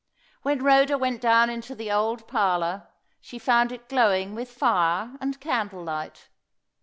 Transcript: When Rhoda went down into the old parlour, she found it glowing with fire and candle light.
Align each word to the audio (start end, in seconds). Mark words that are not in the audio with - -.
When 0.41 0.63
Rhoda 0.63 0.97
went 0.97 1.21
down 1.21 1.51
into 1.51 1.75
the 1.75 1.91
old 1.91 2.27
parlour, 2.27 2.87
she 3.19 3.37
found 3.37 3.71
it 3.71 3.87
glowing 3.87 4.33
with 4.33 4.49
fire 4.49 5.15
and 5.21 5.39
candle 5.39 5.83
light. 5.83 6.27